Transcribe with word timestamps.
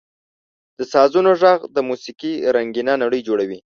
•د 0.77 0.79
سازونو 0.93 1.31
ږغ 1.41 1.59
د 1.75 1.77
موسیقۍ 1.89 2.33
رنګینه 2.55 2.93
نړۍ 3.03 3.21
جوړوي. 3.27 3.59